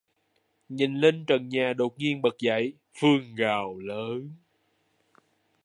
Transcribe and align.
nhìn 0.69 0.93
lên 0.95 1.25
trần 1.27 1.49
nhà 1.49 1.73
đột 1.73 1.97
nhiên 1.97 2.21
bật 2.21 2.35
dạy, 2.39 2.71
Phương 2.99 3.35
gào 3.35 3.79
lớn 3.79 4.31